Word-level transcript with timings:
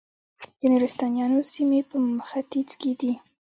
د 0.59 0.61
نورستانیانو 0.73 1.39
سیمې 1.53 1.79
په 1.89 1.97
ختیځ 2.29 2.69
کې 2.81 2.91
دي 2.99 3.13